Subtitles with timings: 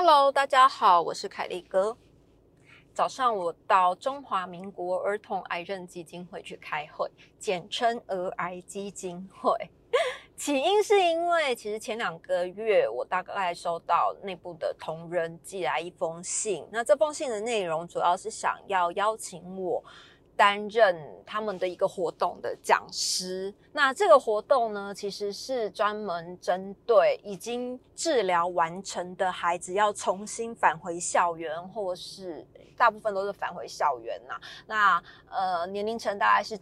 [0.00, 1.96] Hello，大家好，我是凯丽哥。
[2.94, 9.52] 早上我到中华民国儿童癌症基金会去开会，简称儿癌基金会。
[10.36, 19.82] 起因是因为，其实前两个月我大概收到内部的同仁寄来一封信，那这封信的内容主要是想要邀请我。
[20.38, 20.96] 担任
[21.26, 32.46] 他们的一个活动的讲师，那这个活动呢，其实是专门针对已经治疗完成的孩子，要重新返回校园，或是
[32.76, 34.40] 大部分都是返回校园呐。
[34.64, 36.56] 那呃，年龄层大概是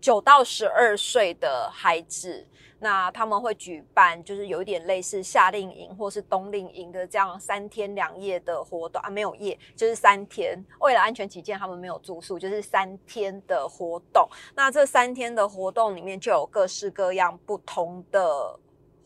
[0.00, 2.46] 九到十二岁的孩子。
[2.78, 10.62] 那他们会举办，就是有一点类似夏令营或是冬令营的这样三天两夜的活动啊，没有夜，就是三天。
[10.80, 14.28] 为了安全起见，他们没有住宿，就是三天的活动。
[14.54, 18.58] 那这三天的活动里面就有各式各样不同的。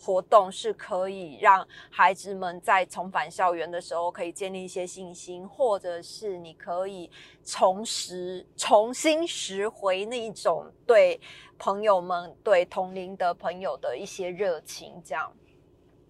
[0.03, 7.11] 活动是可以让孩子们在重返校园的时候，可以建立一些信心，或者是你可以
[7.45, 11.21] 重拾、重新拾回那一种对
[11.61, 15.31] 朋友们、对同龄的朋友的一些热情，这样。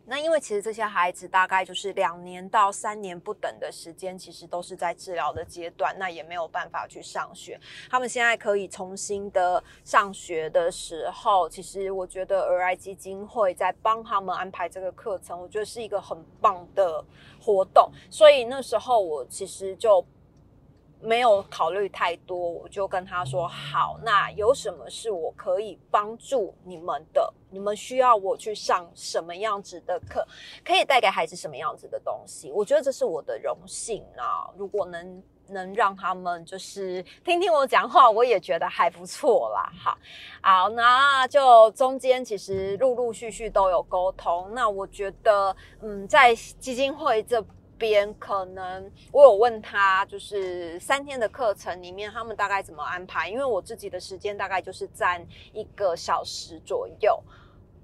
[0.07, 7.61] 那因为其实这些孩子大概就是两年到三年不等的时间，其实都是在治疗的阶段，那也没有办法去上学。
[7.91, 17.05] 他们现在可以重新的上学的时候，其实我觉得儿爱基金会在帮他们安排这个课程，我觉得是一个很棒的
[17.41, 17.91] 活动。
[18.09, 20.05] 所以那时候我其实就。
[21.03, 27.33] 没有考虑太多，我就跟他说：“好，那有什么是我可以帮助你们的？
[27.51, 30.27] 你们需要我去上什么样子的课，
[30.65, 32.53] 可以带给孩子什么样子的东西？
[32.53, 34.51] 我觉得这是我的荣幸啊！
[34.57, 39.73] 如果能能让他们就是听听我讲话，我也觉得还不错啦。
[39.83, 39.99] 好，
[40.43, 44.49] 好，那就中间其实陆陆续续都有沟通。
[44.53, 47.43] 那我觉得，嗯，在基金会这。”
[47.81, 53.31] 边可能我有问他，就是三天的课程里面，他们大概怎么安排？
[53.31, 57.19] 因为我自己的时间大概就是占一个小时左右。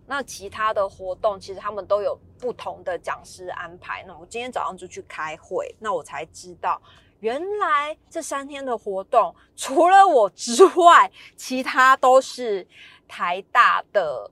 [0.07, 4.05] 那其他的活动其实他们都有不同的讲师安排。
[4.07, 6.81] 那我今天早上就去开会，那我才知道，
[7.21, 12.69] 原来这三天的活动除了我之外，其他都是
[13.09, 14.31] 台大的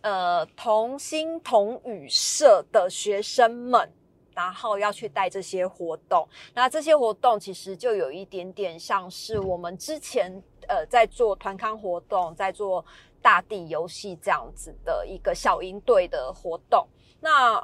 [0.00, 3.92] 呃同心同语社的学生们。
[4.38, 10.30] 然后要去带这些活动，那这些活动其实就有一点点像是我们之前
[10.68, 12.84] 呃在做团康活动，在做
[13.20, 16.86] 大地游戏这样子的一个小营队的活动。
[17.18, 17.60] 那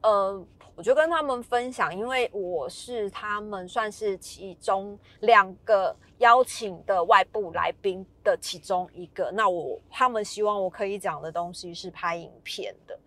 [0.00, 0.42] 呃，
[0.74, 9.30] 我就跟他们分享，因为我是他们算是其中两个邀请的外部来宾的其中一个。
[9.32, 12.98] 那我他们希望我可以讲的东西是拍影片的，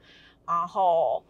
[0.46, 1.24] 然后。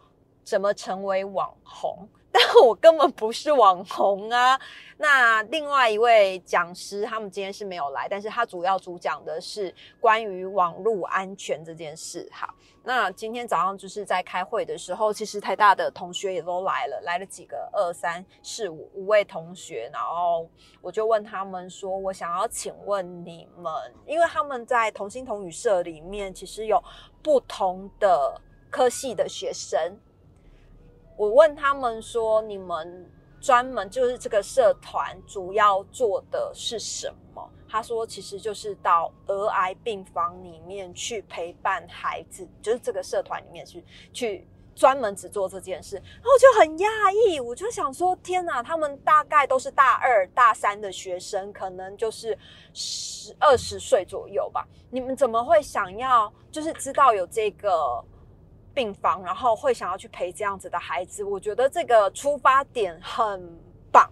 [0.48, 2.08] 怎么成为网红？
[2.30, 4.58] 但我根本不是网红啊！
[4.96, 12.28] 那另外一位讲师，他们今天是没有来，但是他主要主讲的是关于网络安全这件事。
[12.32, 12.54] 好，
[12.84, 20.48] 那今天早上就是在开会的时候，其实台大的同学也都来了，来了几个二三四五五位同学，然后
[20.80, 23.72] 我就问他们说：“我想要请问你们，
[24.06, 26.82] 因为他们在同心同语社里面，其实有
[27.22, 29.98] 不同的科系的学生。”
[31.18, 33.04] 我问他们说：“你们
[33.40, 52.38] 专门就是这个社团主要做的是什么？”他说：“其实就是到儿癌病房里面去陪伴孩子，就是这个社团里面去去专门只做这件事。”然后就很讶异，我就想说：“天哪，他们大概都是大二、大三的学生，可能就是
[52.72, 54.64] 十二十岁左右吧？
[54.88, 58.00] 你们怎么会想要就是知道有这个？”
[58.78, 63.58] 病房，然后会想要去陪这样子的孩子，我觉得这个出发点很
[63.90, 64.08] 棒。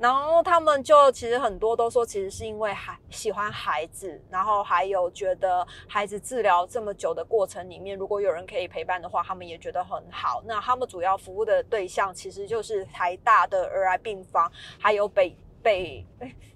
[0.00, 10.42] 然后他们就其实很多都说，其实是因为孩喜欢孩子，然后还有觉得孩子治疗这么久的过程里面，如果有人可以陪伴的话，他们也觉得很好。
[10.44, 14.50] 那他们主要服务的对象其实就是台大的儿癌病房，
[14.80, 16.04] 还有北北。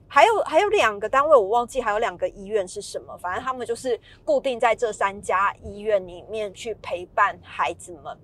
[0.08, 3.16] 还有还有两个单位，我忘记还有两个医院是什么。
[3.18, 8.16] 反正他们就是固定在这三家医院里面去陪伴孩子们。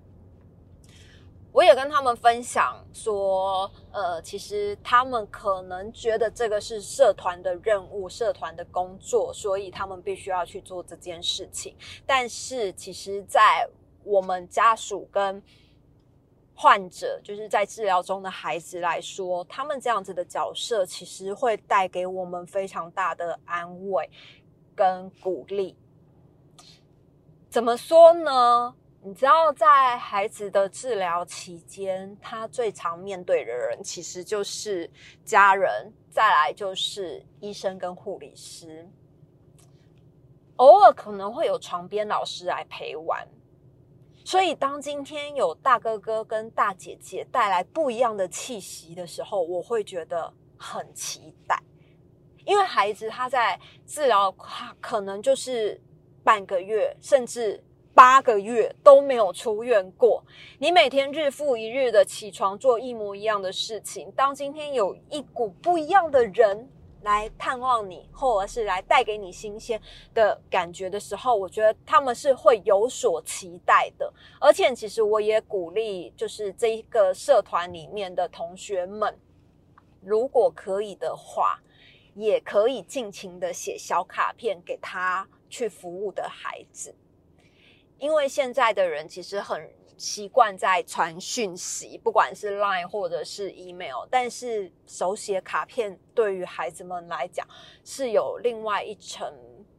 [1.51, 11.75] 我也跟他们分享说，呃，其实他们可能觉得这个是社团的任务、社团的工作，所以他们必须要去做这件事情。
[12.07, 13.69] 但是，其实，在
[14.03, 15.43] 我们家属跟
[16.55, 24.09] 患者就是在治疗中的孩子来说，他们这样子的角色其实会带给我们非常大的安慰
[24.75, 25.75] 跟鼓励。
[27.49, 28.75] 怎么说呢？
[29.05, 34.89] 你知道，在孩子的治疗期间，他最常面对的人其实就是
[35.25, 38.89] 家人，再来就是医生跟护理师，
[40.55, 43.27] 偶尔可能会有床边老师来陪玩。
[44.25, 51.61] 所以，当今天有大哥哥跟大姐姐带来不一样的气息的时候，我会觉得很期待，
[52.45, 54.33] 因为孩子他在治疗，
[54.79, 55.81] 可能就是
[56.23, 57.63] 半个月，甚至。
[57.95, 60.23] 八个月都没有出院过，
[60.57, 64.11] 你每天日复一日的起床做一模一样的事情。
[64.13, 66.67] 当今天有一股不一样的人
[67.03, 69.79] 来探望你，或者是来带给你新鲜
[70.13, 74.11] 的感觉的时候，我觉得他们是会有所期待的。
[74.39, 79.17] 而且，其实我也鼓励，就是这一个社团里面的同学们，
[80.01, 81.61] 如果可以的话，
[82.15, 86.95] 也可以尽情的写小卡片给他去服务的孩子。
[87.99, 97.47] 因为现在的人其实很习惯在传讯息，不管是 Line 或者是 email，但是手写卡片对于孩子们来讲
[97.83, 99.33] 是有另外一层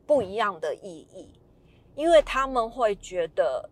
[0.07, 1.31] 不一样的意义，
[1.95, 3.69] 因为他们会觉得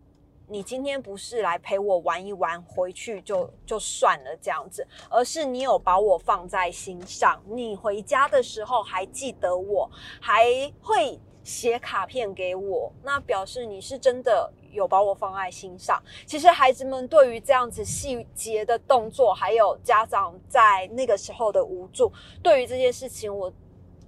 [0.47, 9.89] 你今天不是来陪我玩一玩，回去就就算了这样子，而是你有把我放在心上，你回家的时候还记得我，
[10.21, 10.43] 还
[10.81, 11.19] 会。
[11.45, 16.01] 写卡片给我，那表示你是真的有把我放在心上。
[16.25, 22.11] 其实孩子们对于这样子细节的动作，还有家长在那个时候的无助，
[22.41, 23.51] 对于这件事情，我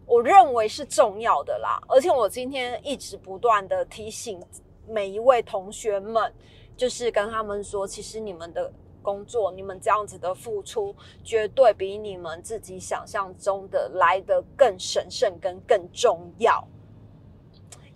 [0.05, 1.79] 我认为是重要的啦。
[1.87, 4.41] 而且我今天一直不断的提醒
[4.87, 6.33] 每一位同学们，
[6.75, 8.71] 就是跟他们说，其实你们的
[9.01, 16.67] 工作，你们这样子的付出，绝对比你们自己想象中的来的更神圣跟更重要。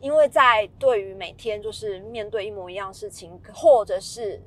[0.01, 4.41] 因为在对于每天就是面对一模一样事情，或者是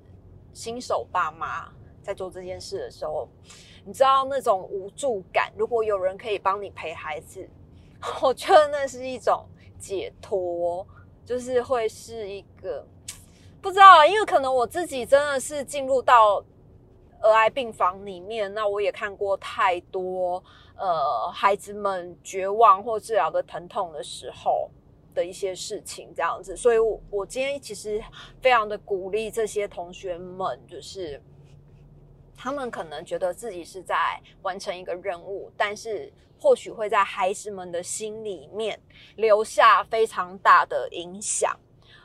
[0.54, 1.70] 新手爸妈
[2.02, 3.28] 在做这件事的时候，
[3.84, 5.52] 你知道那种无助感。
[5.54, 7.46] 如果有人可以帮你陪孩子，
[8.22, 9.44] 我觉得那是一种
[9.78, 10.86] 解脱，
[11.24, 12.86] 就是会是一个
[13.60, 16.42] 不知道，因为可能我自己真的是进入到
[17.20, 20.42] 儿癌病房里面，那我也看过太多
[20.76, 24.70] 呃孩子们绝望或治疗的疼痛的时候。
[25.14, 28.02] 的一些事情这样子，所以，我我今天其实
[28.40, 31.22] 非常的鼓励这些同学们，就是
[32.36, 38.80] 他们可能觉得自己是在完成一个任务，但是或许会在孩子们的心里面
[39.16, 41.58] 留下非常大的影响。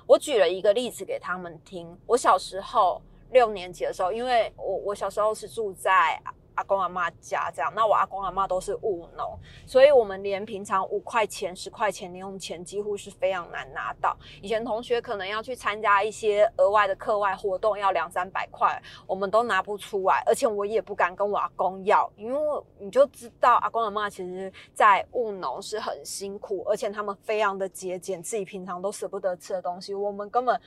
[0.06, 3.02] 我举了一个例子给他们听，我小时候
[3.32, 6.22] 六年级的时候，因为我我小时候是住在。
[6.58, 14.18] 阿公阿妈家这样，那我阿公阿妈都是务农，所以我们连平常五块钱、十块钱零用钱几乎是非常难拿到。
[14.42, 30.60] 以前同学可能要去参加一些额外的课外活动，要两三百块，我们都拿不出来，而且我也不敢跟我阿公要，因为你就知道阿公阿妈其实在务农是很辛苦，而且他们非常的节俭，自己平常都舍不得吃的东西，我们根本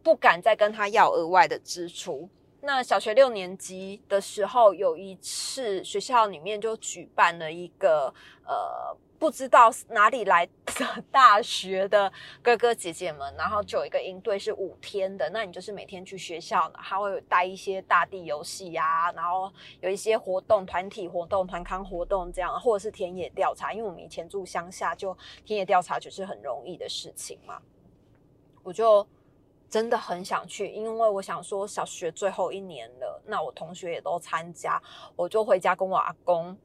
[0.00, 2.28] 不敢再跟他要额外的支出。
[2.66, 8.12] 那小学六年级的时候，有一次学校里面就举办了一个
[8.46, 12.10] 呃，不知道哪里来的大学的
[12.42, 15.28] 哥哥姐姐们，然后就有一个营队是五天的。
[15.28, 19.52] 那你就是每天去学校，他会带一些大地游戏呀，然后
[19.82, 23.74] 有一些活动、团体活动、团康活动这样，或者是田野调查。
[23.74, 27.60] 因为我们以前住乡下，就田野调查就是很容易的事情嘛，
[28.62, 29.06] 我就。
[29.68, 34.80] 真的很想去，因为我想说小学最后一年了，那我同学也都参加，
[35.16, 36.56] 我就回家跟我阿公。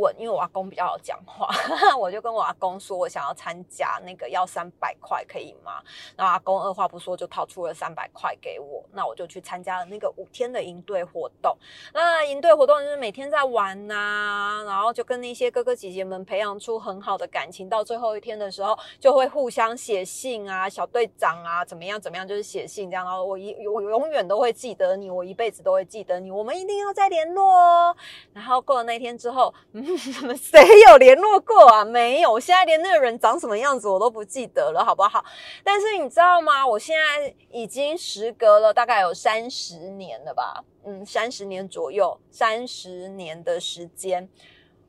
[0.00, 1.48] 问，因为我阿公比较好讲话，
[1.98, 5.82] 我就跟我阿公说，我想要参加那个要三百块，可以吗？
[6.16, 11.56] 然后阿公二话不说就掏出了三百块给我，那我就去参加了那个五天的营队活动。
[11.92, 17.68] 那营队活动就是每天在玩呐，然后就跟那些哥哥姐姐们培养出很好的感情。
[17.68, 23.04] 到最后一天的时候，就会互相写信啊，小队长啊，怎么样怎么样，就是写信这样。
[23.04, 27.96] 然后我一我永远都会记得你，我一辈子都会记得你，我们一定要再联络哦。
[28.32, 29.52] 然后过了那天之后。
[30.36, 31.84] 谁有联络过啊？
[31.84, 35.24] 没有，我现在连那个人长什么样子我都不记得了，好不好？
[35.64, 36.66] 但是你知道吗？
[36.66, 40.64] 我现在已经时隔了大概有三十年了吧？
[40.84, 44.28] 嗯，三十年左右，三十年的时间。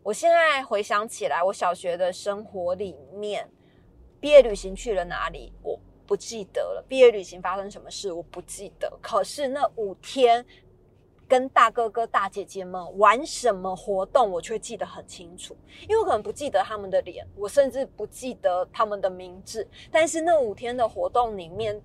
[0.03, 3.49] 我现在回想起来，我小学的生活里面，
[4.19, 5.53] 毕业旅行去了哪里？
[5.61, 6.85] 我不记得了。
[6.87, 8.11] 毕业旅行发生什么事？
[8.11, 8.91] 我不记得。
[9.01, 10.45] 可是那五天。
[11.31, 15.55] 跟大哥哥、大姐姐们玩什么活动，我却记得很清楚。
[15.87, 19.65] 因为我可能不记得他们的脸，我甚至不记得他们的名字。
[19.89, 21.81] 但是那五天的活动里面，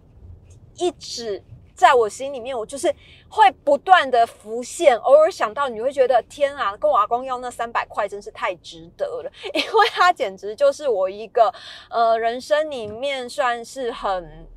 [0.75, 1.41] 一直
[1.77, 2.93] 在我心里面，我就是
[3.29, 11.55] 会不断的浮现，偶尔想到，你会觉得天啊，跟我阿公要那三百块真是太值得了， 因为他简直就是我一个
[11.89, 14.49] 呃人生里面算是很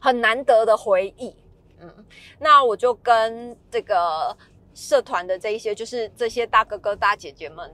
[0.00, 1.34] 很难得的回忆。
[1.84, 2.04] 嗯，
[2.38, 4.36] 那我就跟这个
[4.74, 7.70] 社团的这一些，就是这些大哥哥大姐姐们，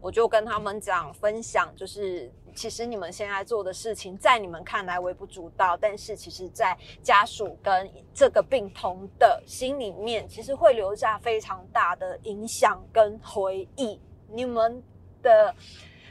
[0.00, 14.00] 我就跟他们讲分享，就是其实你们现在做的事情，在你们看来微不足道，但是其实在家属跟这个病童的心里面，其实会留下非常大的影响跟回忆。
[14.28, 14.82] 你们
[15.22, 15.54] 的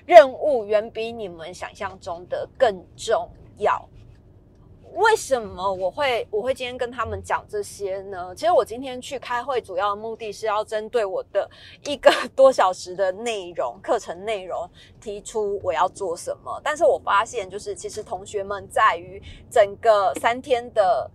[0.05, 3.87] 任务远比你们想象中的更重要。
[4.95, 8.33] 为什么我会我会今天跟他们讲这些呢？
[8.35, 11.49] 其实我今天去开会，主要的目的是要针对我的
[11.85, 14.69] 一个多小时的内容 课程内容
[14.99, 16.59] 提出我要做什么。
[16.63, 21.09] 但是我发现，就是其实同学们在于整个三天的。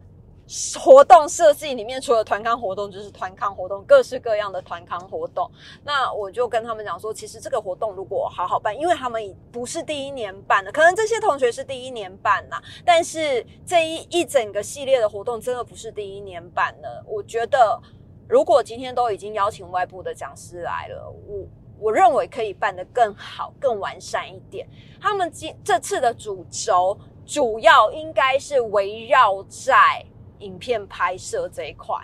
[0.78, 5.50] 活动设计里面，除了团康活动，就是团康活动，各式各样的团康活动。
[5.82, 12.62] 那我就跟他们讲说，其实这个活动如果好好办，因为他们不是第一年办的，可能这些同学是第一年办呐。
[12.84, 17.04] 但是这一一整个系列的活动真的不是第一年办的。
[17.08, 17.80] 我觉得，
[18.28, 21.46] 如果今天都已经邀请外部的讲师来了，我
[21.80, 24.64] 我认为可以办得更好、更完善一点。
[25.00, 30.06] 他们今这次的主轴主要应该是围绕在。
[30.40, 31.96] 影片拍摄这一块，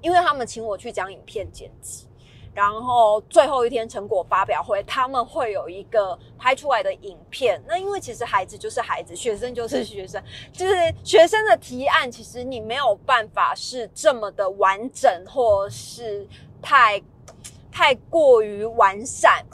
[0.00, 2.06] 因为他们请我去讲影片剪辑，
[2.54, 7.62] 然后最后一天成果发表会，他们会有一个拍出来的影片。
[7.66, 16.26] 那因为其实孩子就是孩子，学生就是学生，就是学生的提案，其实你没有办法是这么的完整，或是
[16.62, 17.02] 太
[17.70, 19.44] 太过于完善。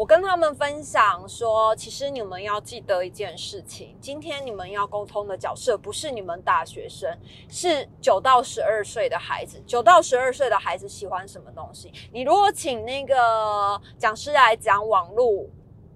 [0.00, 7.14] 我跟他们分享说，其实你们要记得一件事情：今天你们要沟通的角色不是你们大学生，
[7.50, 9.62] 是九到十二岁的孩子。
[9.66, 11.92] 九到十二岁的孩子喜欢什么东西？
[12.14, 15.44] 你如果请那个讲师来讲网络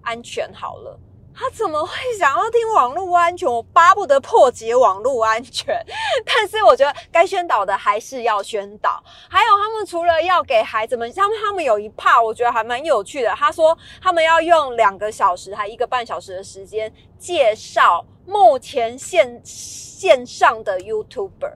[0.03, 0.99] 安全好了。
[1.37, 3.47] 他怎么会想要听网络安全？
[3.47, 5.85] 我巴不得破解网络安全，
[6.25, 9.03] 但是我觉得该宣导的还是要宣导。
[9.29, 13.29] 还有，他们除了要给孩子们，他们他们有一 part 我觉得还蛮有趣的。
[13.35, 21.55] 他说他们要用两个小时还一个半小时的时间介绍目前线线上的 YouTuber，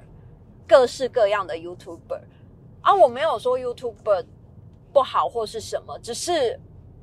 [0.67, 2.21] 各式各样的 YouTuber。
[2.81, 4.25] 啊，我没有说 YouTuber
[4.91, 6.59] 不好或是什么，只是。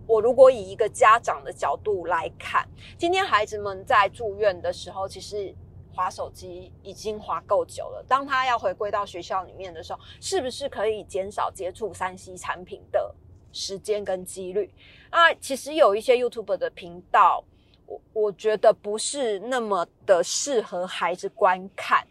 [0.07, 5.53] 我如果以一个家长的角度来看，今天孩子们在住院的时候，其实
[5.93, 8.05] 划手机已经划够久了。
[8.07, 13.13] 当他要回归到学校里面的时候，是不是可以减少接触三 C 产品的
[13.53, 14.73] 时间跟几率？
[15.11, 17.43] 啊，其实有一些 YouTube 的频道，
[17.87, 22.07] 我我觉得不是那么的适合孩子观看。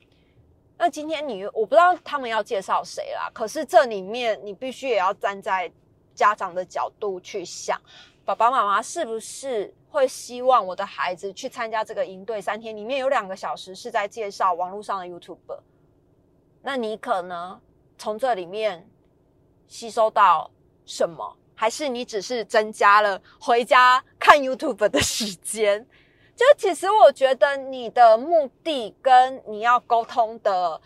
[0.78, 5.72] 那今天你我不知道他们要介绍谁啦，可是这里面你必须也要站在。
[6.16, 7.80] 家长的角度去想，
[8.24, 12.76] 爸爸妈妈是不是会希望我的孩子去参加这个营队三天？
[12.76, 15.60] 里面有两个小时是在介绍网络上的 YouTube，
[16.64, 17.62] 那你可能
[17.98, 18.90] 从这里面
[19.68, 20.50] 吸收到
[20.86, 21.38] 什么？
[21.54, 25.86] 还是你只是增加了回家看 YouTube 的时间？
[26.36, 30.82] 就其实我觉得你的目的跟你要沟通的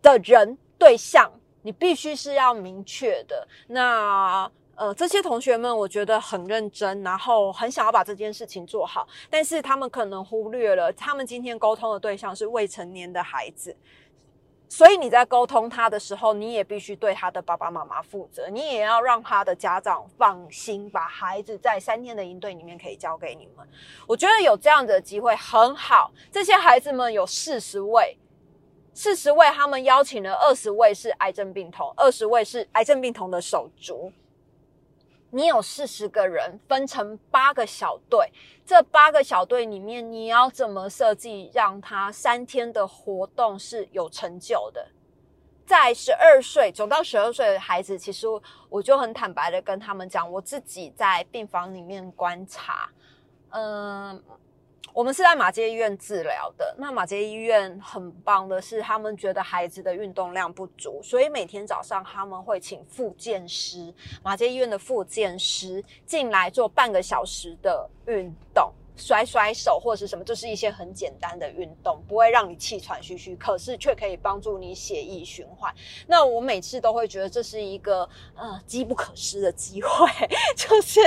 [0.00, 1.30] 的人对象。
[1.64, 3.48] 你必须是要明确的。
[3.66, 13.76] 那呃，这些同学们我觉得很认真，然后很想要把这件事情做好，但是他们可能忽略了，他们今天沟通的对象是未成年的孩子，
[14.68, 23.64] 所以你在沟通他的时候，你也必须对他的爸爸妈妈负责，你也要让他的家长放心，把孩子在三天的营队里面可以交给你们。
[24.08, 26.10] 我觉得有这样的机会很好。
[26.32, 28.18] 这些孩子们有四十位。
[28.96, 34.12] 四十位，他们邀请了二十位是癌症病童，二十位是癌症病童的手足。
[35.30, 38.30] 你有四十个人，分成八个小队。
[38.64, 44.86] 这八个小队里面，你要怎么设计，让他三天的活动是有成就的？
[45.66, 48.28] 在十二岁，九到十二岁的孩子，其实
[48.68, 52.88] 我就很坦白的跟他们讲，我自己在病房里面观察，
[53.50, 54.22] 嗯。
[54.94, 56.72] 我们是在马街医院治疗的。
[56.78, 68.72] 那马街医院很棒的是，他们觉得孩子的运动量不足，所以每天早上他们会请复健师，马街医院的复健师进来做半个小时的运动。
[68.96, 75.74] 甩甩手或者是什么，就是一些很简单的运动，不会让你气喘吁吁，可是却可以帮助你血液循环。
[76.06, 80.08] 那我每次都会觉得这是一个呃机不可失的机会，
[80.56, 81.00] 就是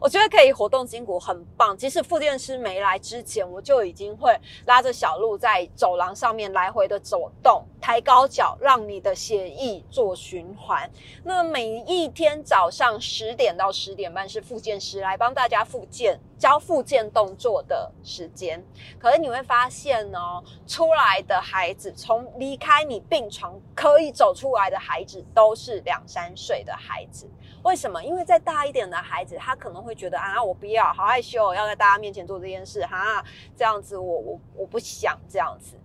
[0.00, 1.76] 我觉得可以活动筋骨很棒。
[1.76, 10.88] 即使复健师没来之前，我就已经会拉着小鹿在走廊上面来回的走动，抬高脚，让你的血液做循环。
[11.24, 16.20] 那每一天早上十点到十点半是复健师来帮大家复健。
[16.38, 18.64] 教复健动作的时间，
[18.98, 27.28] 可是你会发现哦，出来的孩子从离开你病床可以走出来的孩子都是两三岁的孩子。
[27.62, 28.02] 为什么？
[28.02, 33.24] 因为再大一点的孩子，他可能会觉得啊，我不要，好害羞，要在大家面前做这件事，哈，
[33.56, 35.76] 这样子我我我不想这样子。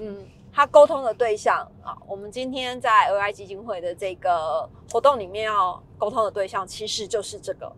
[0.00, 7.72] 嗯，他沟通的对象啊，我们今天在 AI 基金会的这个活动里面要沟通的对象，其实就是这个。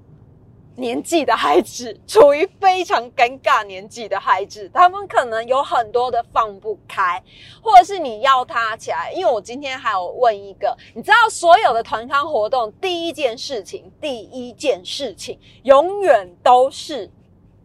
[0.77, 7.23] 年纪的孩子处于非常尴尬年纪的孩子，他们可能有很多的放不开，
[7.63, 9.13] 或者是你要他起来。
[9.13, 17.11] 因为我今天还有问一个，你知道所有的团康活动第一件事情，第一件事情永远都是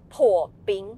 [0.09, 0.97] 破冰。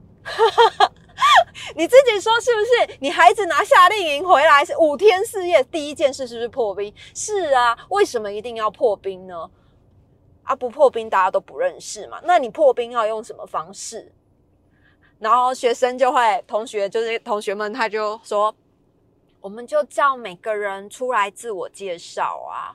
[1.76, 2.98] 你自己说是不是？
[3.02, 6.94] 你孩子拿夏令营回来是五天四夜，第一件事是不是破冰？
[7.14, 9.50] 是啊，为什么一定要破冰呢？
[10.50, 12.20] 啊，不破冰大家都不认识嘛？
[12.24, 14.12] 那你破冰要用什么方式？
[15.20, 18.56] 然后学生就会，同学就是同学们，他就说，
[19.42, 22.74] 我们就叫每个人出来自我介绍啊。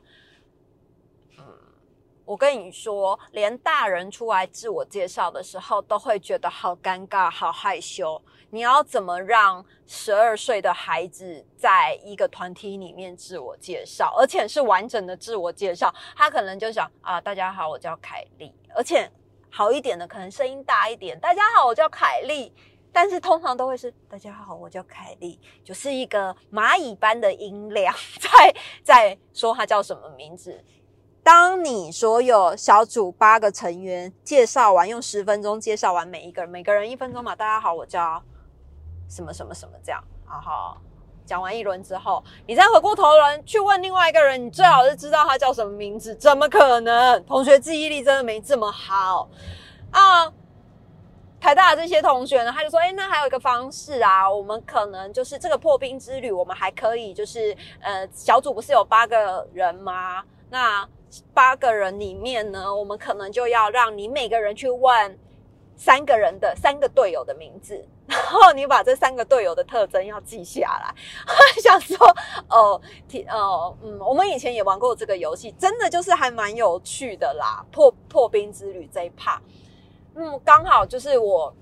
[2.25, 8.21] 我跟你说，连大人出来自我介绍的时候，都会觉得好尴尬、好害羞。
[8.49, 15.95] 你要怎么让十二岁的孩子在一个团体里面自我介绍，而且是完整的自我介绍？
[16.17, 18.55] 他可能就想啊，大家好，我叫凯莉。
[18.75, 19.11] 而且
[19.51, 22.55] 好一点的，可能声音大一点，大家好，我叫凯莉。
[22.91, 30.65] 但是通常都会是大家好，我叫凯莉，就是一个蚂蚁般的音量 在在说他叫什么名字。
[31.25, 37.35] 当你所有小组八个成员介绍完，用十分钟介绍完每一个人，每个人一分钟嘛。
[37.35, 38.23] 大家好，我叫。
[39.09, 40.77] 什么什么什么这样，然后
[41.25, 46.15] 讲完一轮之后，你再回过头来去问另外一个人，你最好是知道他叫什么名字。
[46.17, 47.25] 怎么可能？
[47.25, 49.29] 同学记忆力真的没这么好
[49.93, 50.31] 啊！
[51.41, 60.23] 台大的这些同学呢，他就说：“哎，那还有一个方式啊，我们可能就是这个破冰之旅，我们还可以就是呃，小组不是有八个人吗？
[60.55, 60.89] 那
[61.33, 65.19] 八个人里面呢，我们可能就要让你每个人去问
[65.77, 67.85] 三个人的三个队友的名字。
[68.07, 70.95] ”然后你把这三个队友的特征要记下来。
[71.61, 71.97] 想说
[72.49, 72.81] 哦，
[73.33, 77.67] 哦，嗯，我们以前也玩过这个游戏，真的就是还蛮有趣的啦。
[77.73, 79.43] 破破冰之旅这一趴，
[80.15, 81.53] 嗯，刚好就是我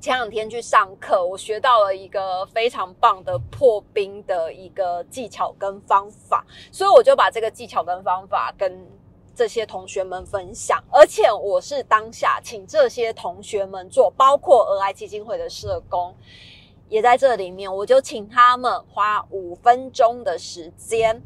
[0.00, 8.86] 前两天去上课，我学到了一个非常棒的破冰的一个技巧跟方法，所以我就把这个技巧跟方法跟。
[9.32, 16.14] 这些同学们分享，而且我是当下请这些同学们做，包括俄爱基金会的社工
[16.90, 21.22] 也在这里面，我就请他们花五分钟的时间，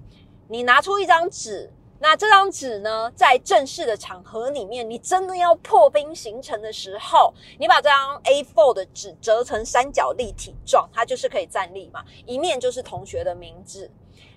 [0.46, 1.72] 你拿出一张纸，
[2.04, 13.90] 那这张纸呢，在正式的场合里面，你真的要破冰形成的时候，你把这张 A4 的纸折成三角立体状，它就是可以站立嘛，一面就是同学的名字。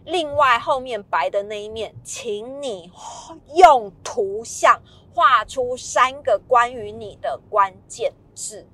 [0.05, 2.89] 另外，后面白的那一面，请你
[3.55, 4.81] 用图像
[5.13, 8.65] 画出三个关于你的关键字，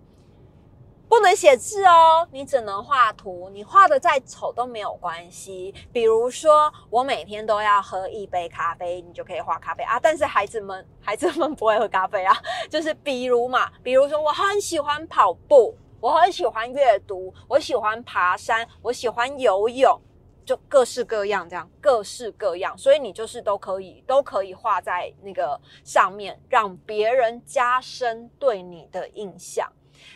[1.13, 3.47] 不能写字哦，你只能画图。
[3.52, 5.71] 你画的再丑都没有关系。
[5.91, 9.99] 比如说，我每天都要喝一杯咖啡，你就可以画咖啡啊。
[9.99, 12.36] 但是孩子们， 孩子们不会喝咖啡啊。
[12.67, 20.02] 就是比如嘛，比如说，我很喜欢跑步，我很喜欢阅读，我喜欢爬山，我喜欢游泳。
[20.43, 29.71] 就各式各样，这样各式各样，所以你就是都可以，都可以画在那个上面，让别人加深对你的印象。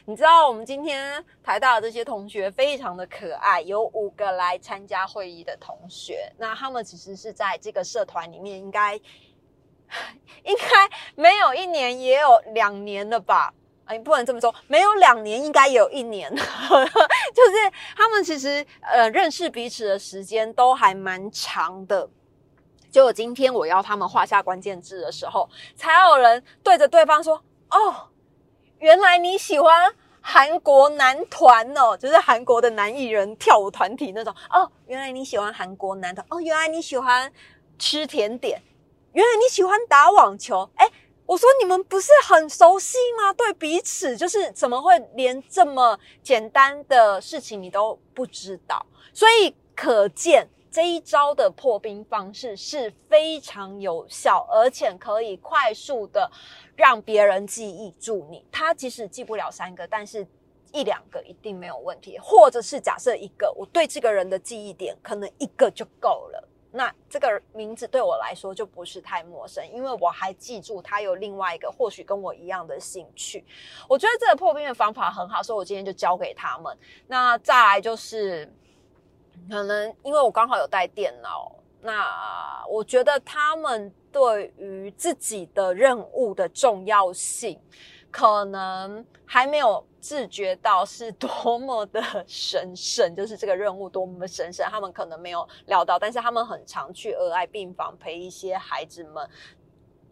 [0.05, 13.53] 你知道，我们今天台大的这些同学非常的可爱，有五个来参加会议的同学，那他们其实是在这个社团里面，应该应该没有一年，也有两年了吧。
[13.85, 22.09] 哎，不能这么说，没有两年，应该有一年， 就是他们其实呃认识彼此的时间都还蛮长的。
[22.91, 28.09] 就今天我要他们画下关键字的时候，才有人对着对方说：“哦，
[28.79, 34.33] 原来你喜欢韩国男团哦，就是韩国的男艺人跳舞团体那种。
[34.49, 36.25] 哦，原来你喜欢韩国男团。
[36.29, 37.31] 哦，原来你喜欢
[37.79, 38.61] 吃甜点。
[39.13, 40.69] 原来你喜欢打网球。
[40.75, 40.89] 哎。”
[41.27, 43.33] 我说你们不是很熟悉吗？
[43.33, 48.85] 对彼此就是怎么会连这么简单的事情你都不知道？
[49.11, 56.29] 所以可见这一招的破冰方式是非常有效，而且可以快速的
[56.75, 58.45] 让别人记忆住你。
[58.51, 60.27] 他即使记不了三个，但是
[60.73, 66.47] 一两个一定没有问题，或者是假设一个，我对这个人的记忆点可能一个就够了。
[66.69, 73.43] 那这个名字对我来说就不是太陌生，因为我还记住他有另外一个或许跟我一样的兴趣。
[73.87, 76.77] 我觉得这个破冰的方法很好，所以我今天就教给他们。
[77.07, 78.53] 那再来就是，
[79.49, 87.59] 可能因为我刚好有带电脑，那我觉得他们对于自己的任务的重要性，
[88.11, 89.85] 可能还没有。
[89.99, 99.29] 自觉到是多么的神圣，就是这个任务多么的神圣，他们可能没有料到，但是他们很常去儿爱病房陪一些孩子们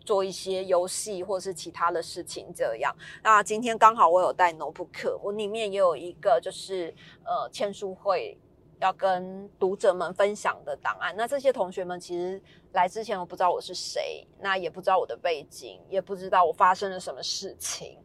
[0.04, 2.52] 做一些游戏或是其他的事情。
[2.54, 8.38] 这样，那今天刚好我有带 notebook，我里面也有一个就是呃签书会
[8.86, 11.16] 要跟读者们分享的档案。
[11.18, 12.40] 那这些同学们其实
[12.74, 17.98] 来之前我不知道我是谁，那也不知道我的背景，也不知道我发生了什么事情。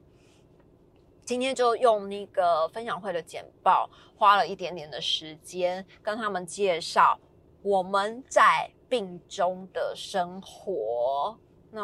[1.22, 7.20] 今天就用那个分享会的简报，花了一点点的时间跟他们介绍
[7.62, 11.38] 我们在病中的生活。
[11.72, 11.83] 那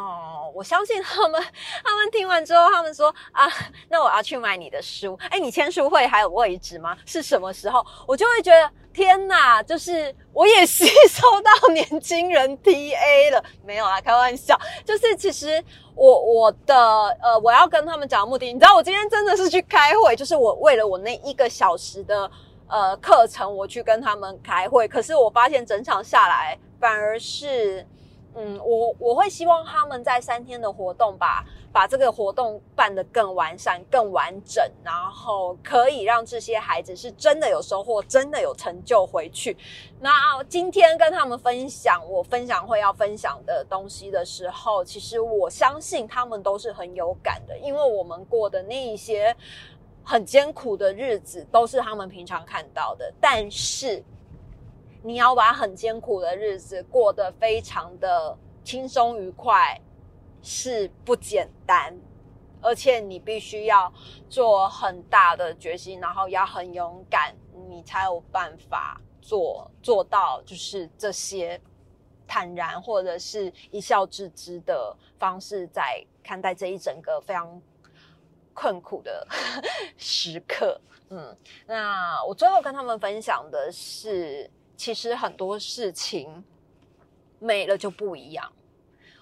[0.53, 1.41] 我相信他们，
[1.85, 3.49] 他们听完之后，他们说啊，
[3.89, 5.17] 那我要去买你的书。
[5.31, 6.97] 哎，你签书会还有位置吗？
[7.07, 7.87] 是什么时候？
[8.05, 13.45] 我就会觉得天哪，就是我也吸收到年轻人 TA 了。
[13.65, 14.59] 没有啊，开玩笑。
[14.85, 15.63] 就是其实
[15.95, 16.77] 我我的
[17.23, 22.29] 呃，我要跟他们讲的目的，你知道，我今天真的是去开会，就是我为了我那一个小时的
[22.67, 24.89] 呃课程，我去跟他们开会。
[24.89, 27.87] 可是我发现整场下来，反而是。
[28.39, 39.57] 嗯，我我会希望他们在三天的活动把把这个活动办得更完善、更完整，然后可以让这些孩子是真的有收获、真的有成就回去。
[40.01, 40.11] 那
[40.45, 49.35] 今天跟他们分享我分享会要分享的东西的时候，其实我相信他们都是很有感的，因为我们过的那一些
[50.05, 54.05] 很艰苦的日子都是他们平常看到的，但是。
[55.07, 59.81] 你要把很艰苦的日子过得非常的轻松愉快，
[60.43, 61.97] 是不简单，
[62.61, 63.93] 而且你必须要
[64.29, 67.33] 做很大的决心，然后要很勇敢，
[67.69, 71.61] 你才有办法做做到，就是这些
[72.27, 77.63] 坦然或者是一笑置之的方式，在看待这一整个非常
[78.53, 79.25] 困苦的
[79.97, 80.81] 时刻。
[81.11, 84.51] 嗯，那我最后跟他们分享的是。
[84.77, 86.45] 其实很多事情
[87.39, 88.53] 没了就不一样。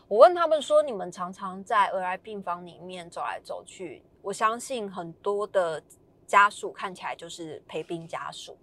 [0.09, 5.83] 我问他们说：“你们常常在儿癌病房里面走来走去，我相信很多的
[6.27, 8.57] 家属看起来就是陪病家属，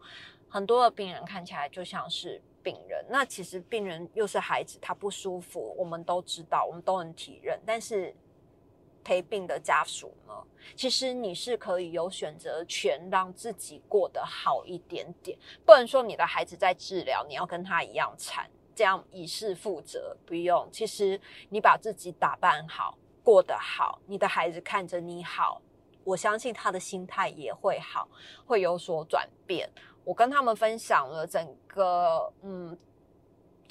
[0.48, 3.06] 很多的病人看起来就像是病人。
[3.10, 8.16] 那其实病人又是孩子，他不舒服，我们都知道，我们都能体认，但是。”
[9.04, 10.34] 陪病的家属呢？
[10.76, 15.38] 其实你是可以有选择权，让自己过得好一点点。
[15.66, 20.16] 不能说你的孩子在治疗，你要跟他一样惨，这样以示负责。
[20.26, 25.62] 不用，其实你把自己打扮好，过得好，你的孩子看着你好，
[26.04, 28.08] 我相信他的心态也会好，
[28.46, 29.70] 会有所转变。
[30.04, 32.78] 我跟他们分享了整个，嗯。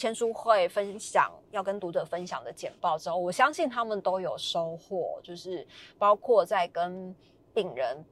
[0.01, 5.67] 签书会分享要跟读者分享的简报之后，我相信他们都有收获，就是
[5.99, 7.15] 包括在跟
[7.53, 8.03] 病人、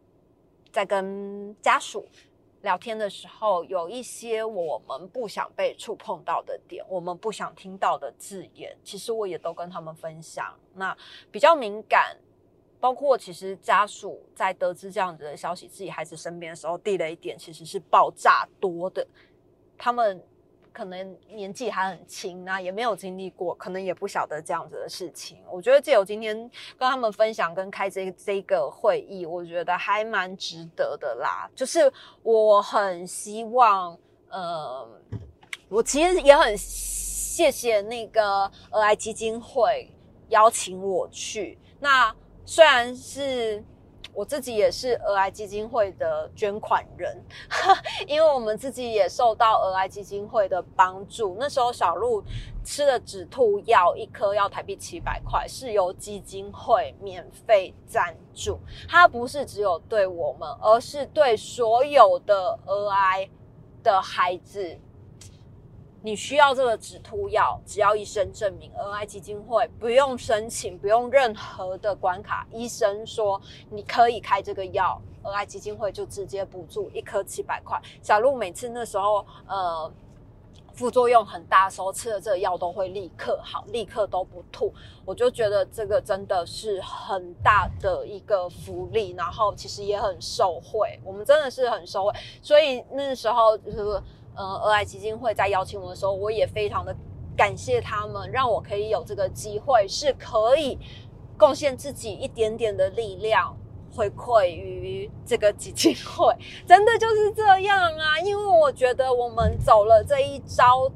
[0.71, 2.07] 在跟家属
[2.61, 10.55] 聊天的时候，有一些我们不想被触碰到的点，我们不想听到的字眼，其实我也都跟他们分享。
[10.75, 10.95] 那
[11.31, 12.15] 比较敏感，
[12.79, 19.07] 包括其实家属在得知这样子的消息，自己孩子身边的时候，地雷点其实是爆炸多的，
[19.79, 20.23] 他们。
[20.79, 25.39] 可能年纪还很轻，那也没有经历过，可能也不晓得这样子的事情。
[25.51, 26.37] 我觉得借由今天
[26.79, 31.51] 跟他们分享跟开这这个会议，我觉得还蛮值得的啦。
[31.53, 34.89] 就是我很希望，呃，
[35.69, 39.93] 我其实也很谢谢那个儿癌基金会
[40.29, 41.59] 邀请我去。
[41.81, 42.15] 那
[42.45, 43.65] 虽然是。
[44.19, 47.17] 我自己也是儿癌基金会的捐款人，
[48.09, 51.37] 因为我们自己也受到儿癌基金会的帮助。
[51.39, 52.21] 那时候小鹿
[52.65, 58.59] 吃了止吐药，一颗要台币七百块，是由基金会免费赞助。
[58.89, 63.31] 它不是只有对我们，而是对所有的儿癌
[63.85, 64.81] 的孩子。
[66.03, 77.81] 你需要这个止吐药，只要医生证明，儿癌基金会不用申请，不用任何的关卡，医生说你可以开这个药，儿癌基金会就直接补助一颗七百块。
[78.03, 79.91] 小鹿每次那时候，呃。
[80.75, 84.73] 副作用很大的时候，吃了这个药都会立刻好，立刻都不吐。
[85.05, 92.13] 我就觉得这个真的是很大的一个福利，然后其实也很受惠，我们真的是很受惠。
[92.41, 94.01] 所以那时候就是
[94.39, 96.97] 呃，儿癌基金会在邀请我的时候，我也非常的
[97.37, 100.79] 感谢他们，让我可以有这个机会，是可以
[101.37, 103.55] 贡献自己一点点的力量。
[103.91, 106.33] 回馈于这个基金会，
[106.65, 108.21] 真的就是这样啊！
[108.21, 110.89] 因为我觉得我们走了这一招，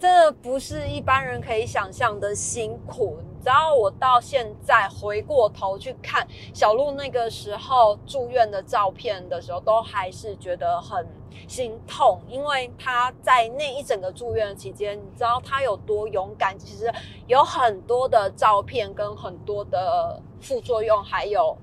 [0.00, 3.18] 真的不是一般人可以想象的辛苦。
[3.42, 11.06] 只要，我到现在回过头去看小鹿那个时候住院的照片的时候，都还是觉得很
[11.46, 16.58] 心痛，因为他在那一整个住院期间，你知道他有多勇敢。
[16.58, 16.92] 其实
[17.26, 20.20] 有很多的照片跟很多的。
[20.40, 21.58] 副作用还有。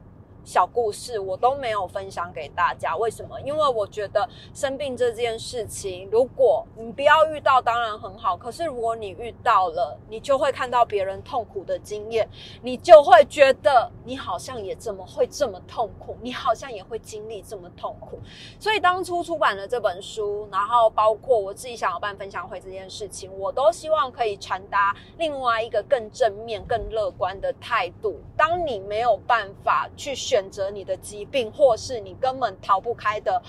[0.46, 3.42] 小故事我都没有分享给大家，为什么？
[3.42, 8.38] 因为我觉得生病这件事情，如果你不要遇到，当然很好。
[8.38, 12.30] 可是如果你遇到了，你就会看到别人痛苦的经验，
[12.62, 18.20] 你就会觉得你好像也怎么会这么痛苦，你好像也会经历这么痛苦。
[18.60, 28.20] 所以当初出版了这本书，然后包括我自己想要办分享会这件事情，我都希望可以传达另外一个更正面、更乐观的态度。
[28.38, 30.35] 当你没有办法去选。
[30.36, 33.41] 选择你的疾病，或是你根本逃不开的，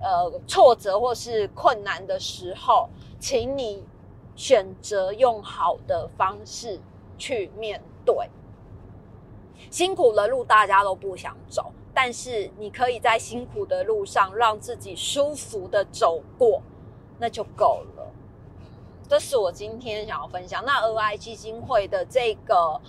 [0.00, 2.88] 呃，挫折或是困难的时候，
[3.20, 3.84] 请你
[4.34, 6.80] 选择用好的方式
[7.16, 8.28] 去面对。
[9.70, 16.60] 辛苦的路大家都不想走，但是你可以在辛苦的路上让自己舒服的走过，
[17.20, 18.12] 那就够了。
[19.08, 20.64] 这是我今天想要分享。
[20.64, 22.80] 那 AI 基金会的这个。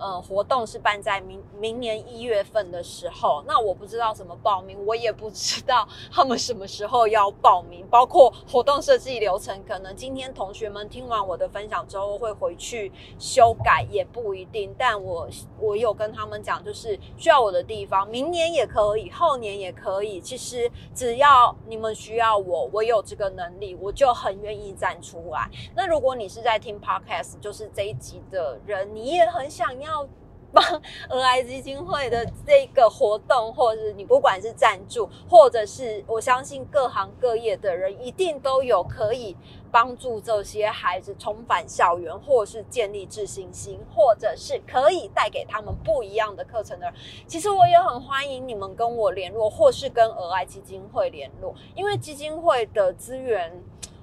[0.00, 14.74] 呃，活动是办在明明年一月份的时候，那我不知道怎么报名，我也不知道他们什么时候要报名，包括活动设计流程，可能今天同学们听完我的分享之后会回去修改，也不一定。
[14.78, 20.18] 但我我有跟他们讲，就是需要我的地方，明年也可以，后年也可以。
[20.18, 25.50] 其实只要你们需要我，我有这个能力，我就很愿意站出来。
[25.76, 29.89] 那如果你是在听 podcast，就是这一集的人，你也很想要。
[29.90, 30.08] 要
[30.52, 30.64] 帮
[31.08, 39.36] 儿癌基金会的这个活动，或者是你不管是赞助，或者是我相信各行各业的人一定都有可以
[39.70, 46.94] 帮助这些孩子重返校园，或是建立自信心，或者是可以带给他们不一样的课程的人。
[47.28, 53.52] 其实我也很欢迎你们跟我联络，或是跟儿癌基金会联络，因为基金会的资源，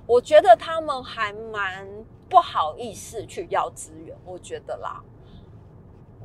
[0.05, 1.85] 我觉得他们还蛮
[2.29, 5.03] 不好意思去要资源，我觉得啦。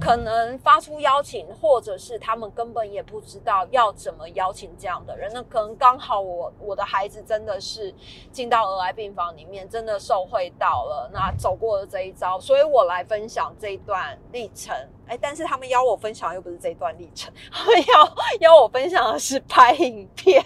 [0.02, 5.30] 可能发出邀请，或者是他们根本也不知道要怎么邀请这样的人。
[5.32, 7.94] 那可能刚好我我的孩子真的是
[8.32, 14.74] 进到儿癌病房里面，真的受惠到了，那走过了这一招，所以我来分享这一段历程。
[15.06, 20.42] 哎，但是他们邀我分享又不是这一段历程， 他们要邀我分享的是拍影片。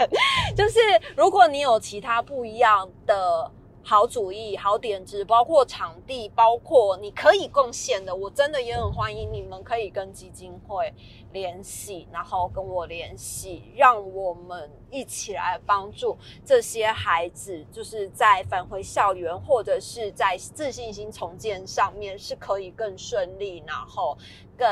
[0.54, 0.78] 就是
[1.16, 3.50] 如果你有其他不一样的。
[3.88, 10.92] 好主意、好点子，包括场地，包括你可以贡献的，我真的也很欢迎你们可以跟基金会
[11.32, 24.18] 联系，然后跟我联系，让我们一起来帮助这些孩子，就是在返回校园或者是在自信心重建上面是可以更顺利，然后
[24.58, 24.66] 更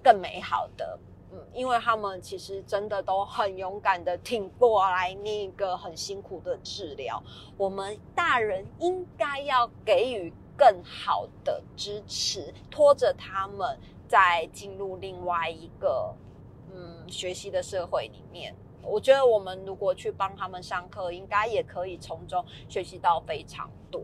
[0.00, 0.96] 更美好的。
[1.54, 7.22] 因为他们其实真的都很勇敢的挺过来那个很辛苦的治疗，
[7.56, 16.14] 我们大人应该要给予更好的支持，拖着他们再进入另外一个
[16.72, 18.54] 嗯学习的社会里面。
[18.84, 24.00] 我觉得我们如果去帮他们上课，应该也可以从中学习到非常多。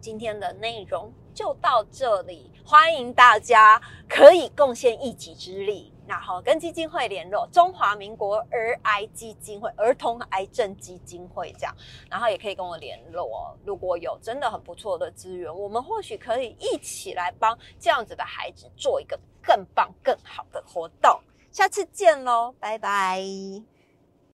[0.00, 11.74] 今天的内容就到这里，欢迎大家可以贡献一己之力，然后跟基金会联络中华民国儿癌基金会、儿童癌症基金会这样，
[12.08, 13.56] 然后也可以跟我联络。
[13.64, 21.20] 如果有真的很不错的资源，我们或许可以一起来帮这样子的孩子做一个更棒、更好的活动。
[21.50, 23.75] 下次见喽，拜拜。